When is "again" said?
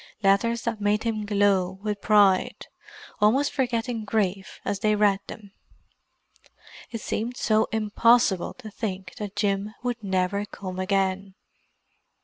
10.79-11.35